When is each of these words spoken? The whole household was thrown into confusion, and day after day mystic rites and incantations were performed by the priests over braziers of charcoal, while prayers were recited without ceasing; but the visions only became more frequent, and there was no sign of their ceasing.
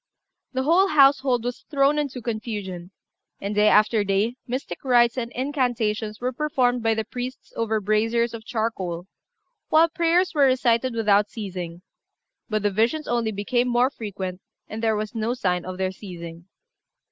The 0.53 0.63
whole 0.63 0.87
household 0.87 1.43
was 1.43 1.63
thrown 1.69 1.99
into 1.99 2.23
confusion, 2.23 2.89
and 3.39 3.53
day 3.53 3.67
after 3.67 4.03
day 4.03 4.35
mystic 4.47 4.83
rites 4.83 5.15
and 5.15 5.31
incantations 5.33 6.19
were 6.19 6.31
performed 6.33 6.81
by 6.81 6.95
the 6.95 7.03
priests 7.03 7.53
over 7.55 7.79
braziers 7.79 8.33
of 8.33 8.43
charcoal, 8.43 9.05
while 9.69 9.89
prayers 9.89 10.33
were 10.33 10.45
recited 10.47 10.95
without 10.95 11.29
ceasing; 11.29 11.83
but 12.49 12.63
the 12.63 12.71
visions 12.71 13.07
only 13.07 13.31
became 13.31 13.67
more 13.67 13.91
frequent, 13.91 14.41
and 14.67 14.81
there 14.81 14.95
was 14.95 15.13
no 15.13 15.35
sign 15.35 15.65
of 15.65 15.77
their 15.77 15.91
ceasing. 15.91 16.47